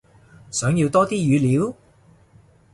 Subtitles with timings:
[0.49, 1.75] 想要多啲語料？